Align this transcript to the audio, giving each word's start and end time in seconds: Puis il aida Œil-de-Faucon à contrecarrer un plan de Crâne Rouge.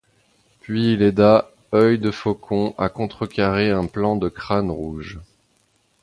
Puis 0.61 0.93
il 0.93 1.03
aida 1.03 1.51
Œil-de-Faucon 1.75 2.73
à 2.79 2.89
contrecarrer 2.89 3.69
un 3.69 3.85
plan 3.85 4.15
de 4.15 4.29
Crâne 4.29 4.71
Rouge. 4.71 5.19